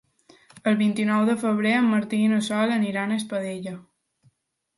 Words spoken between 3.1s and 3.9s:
a Espadella.